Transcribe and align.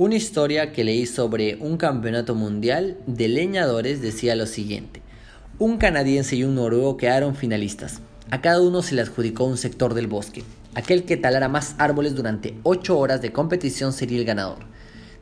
Una 0.00 0.14
historia 0.14 0.72
que 0.72 0.82
leí 0.82 1.04
sobre 1.04 1.56
un 1.56 1.76
campeonato 1.76 2.34
mundial 2.34 2.96
de 3.06 3.28
leñadores 3.28 4.00
decía 4.00 4.34
lo 4.34 4.46
siguiente. 4.46 5.02
Un 5.58 5.76
canadiense 5.76 6.36
y 6.36 6.44
un 6.44 6.54
noruego 6.54 6.96
quedaron 6.96 7.34
finalistas. 7.34 8.00
A 8.30 8.40
cada 8.40 8.62
uno 8.62 8.80
se 8.80 8.94
le 8.94 9.02
adjudicó 9.02 9.44
un 9.44 9.58
sector 9.58 9.92
del 9.92 10.06
bosque. 10.06 10.42
Aquel 10.74 11.04
que 11.04 11.18
talara 11.18 11.50
más 11.50 11.74
árboles 11.76 12.14
durante 12.14 12.54
8 12.62 12.98
horas 12.98 13.20
de 13.20 13.30
competición 13.30 13.92
sería 13.92 14.18
el 14.18 14.24
ganador. 14.24 14.60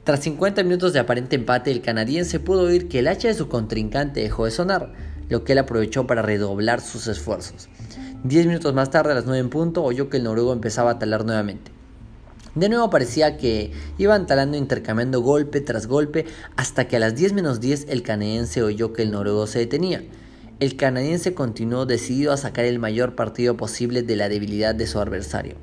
Tras 0.04 0.20
50 0.20 0.62
minutos 0.62 0.92
de 0.92 1.00
aparente 1.00 1.34
empate, 1.34 1.72
el 1.72 1.82
canadiense 1.82 2.38
pudo 2.38 2.60
oír 2.60 2.86
que 2.86 3.00
el 3.00 3.08
hacha 3.08 3.26
de 3.26 3.34
su 3.34 3.48
contrincante 3.48 4.20
dejó 4.20 4.44
de 4.44 4.52
sonar, 4.52 4.92
lo 5.28 5.42
que 5.42 5.54
él 5.54 5.58
aprovechó 5.58 6.06
para 6.06 6.22
redoblar 6.22 6.80
sus 6.80 7.08
esfuerzos. 7.08 7.68
Diez 8.22 8.46
minutos 8.46 8.74
más 8.74 8.90
tarde, 8.90 9.10
a 9.10 9.16
las 9.16 9.26
9 9.26 9.40
en 9.40 9.50
punto, 9.50 9.82
oyó 9.82 10.08
que 10.08 10.18
el 10.18 10.22
noruego 10.22 10.52
empezaba 10.52 10.92
a 10.92 10.98
talar 11.00 11.24
nuevamente. 11.24 11.77
De 12.58 12.68
nuevo 12.68 12.90
parecía 12.90 13.36
que 13.36 13.70
iban 13.98 14.26
talando 14.26 14.56
intercambiando 14.56 15.20
golpe 15.20 15.60
tras 15.60 15.86
golpe 15.86 16.24
hasta 16.56 16.88
que 16.88 16.96
a 16.96 16.98
las 16.98 17.14
10 17.14 17.32
menos 17.34 17.60
10 17.60 17.86
el 17.88 18.02
canadiense 18.02 18.64
oyó 18.64 18.92
que 18.92 19.02
el 19.02 19.12
noruego 19.12 19.46
se 19.46 19.60
detenía. 19.60 20.02
El 20.58 20.74
canadiense 20.74 21.34
continuó 21.34 21.86
decidido 21.86 22.32
a 22.32 22.36
sacar 22.36 22.64
el 22.64 22.80
mayor 22.80 23.14
partido 23.14 23.56
posible 23.56 24.02
de 24.02 24.16
la 24.16 24.28
debilidad 24.28 24.74
de 24.74 24.88
su 24.88 24.98
adversario. 24.98 25.54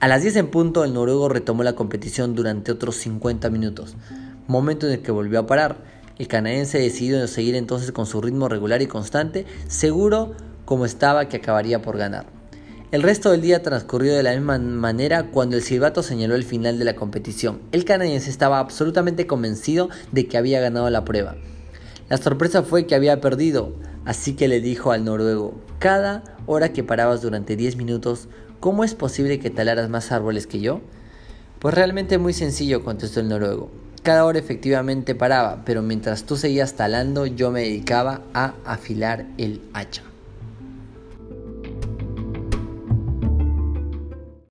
A 0.00 0.08
las 0.08 0.22
10 0.22 0.34
en 0.34 0.48
punto 0.48 0.82
el 0.82 0.94
noruego 0.94 1.28
retomó 1.28 1.62
la 1.62 1.76
competición 1.76 2.34
durante 2.34 2.72
otros 2.72 2.96
50 2.96 3.48
minutos, 3.50 3.94
momento 4.48 4.88
en 4.88 4.94
el 4.94 5.02
que 5.02 5.12
volvió 5.12 5.38
a 5.38 5.46
parar. 5.46 5.76
El 6.18 6.26
canadiense 6.26 6.80
decidió 6.80 7.24
seguir 7.28 7.54
entonces 7.54 7.92
con 7.92 8.06
su 8.06 8.20
ritmo 8.20 8.48
regular 8.48 8.82
y 8.82 8.88
constante, 8.88 9.46
seguro 9.68 10.34
como 10.64 10.86
estaba 10.86 11.28
que 11.28 11.36
acabaría 11.36 11.82
por 11.82 11.96
ganar. 11.96 12.35
El 12.96 13.02
resto 13.02 13.30
del 13.30 13.42
día 13.42 13.62
transcurrió 13.62 14.14
de 14.14 14.22
la 14.22 14.32
misma 14.32 14.58
manera 14.58 15.24
cuando 15.24 15.54
el 15.54 15.62
silbato 15.62 16.02
señaló 16.02 16.34
el 16.34 16.44
final 16.44 16.78
de 16.78 16.86
la 16.86 16.96
competición. 16.96 17.60
El 17.70 17.84
canadiense 17.84 18.30
estaba 18.30 18.58
absolutamente 18.58 19.26
convencido 19.26 19.90
de 20.12 20.26
que 20.26 20.38
había 20.38 20.62
ganado 20.62 20.88
la 20.88 21.04
prueba. 21.04 21.36
La 22.08 22.16
sorpresa 22.16 22.62
fue 22.62 22.86
que 22.86 22.94
había 22.94 23.20
perdido, 23.20 23.74
así 24.06 24.34
que 24.34 24.48
le 24.48 24.62
dijo 24.62 24.92
al 24.92 25.04
noruego, 25.04 25.60
cada 25.78 26.38
hora 26.46 26.72
que 26.72 26.84
parabas 26.84 27.20
durante 27.20 27.54
10 27.54 27.76
minutos, 27.76 28.28
¿cómo 28.60 28.82
es 28.82 28.94
posible 28.94 29.40
que 29.40 29.50
talaras 29.50 29.90
más 29.90 30.10
árboles 30.10 30.46
que 30.46 30.60
yo? 30.60 30.80
Pues 31.58 31.74
realmente 31.74 32.16
muy 32.16 32.32
sencillo, 32.32 32.82
contestó 32.82 33.20
el 33.20 33.28
noruego. 33.28 33.70
Cada 34.04 34.24
hora 34.24 34.38
efectivamente 34.38 35.14
paraba, 35.14 35.64
pero 35.66 35.82
mientras 35.82 36.24
tú 36.24 36.38
seguías 36.38 36.76
talando 36.76 37.26
yo 37.26 37.50
me 37.50 37.60
dedicaba 37.60 38.22
a 38.32 38.54
afilar 38.64 39.26
el 39.36 39.60
hacha. 39.74 40.02